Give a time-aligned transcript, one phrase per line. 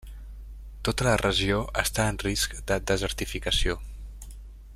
[0.87, 3.81] Tota la regió està en risc de desertificació.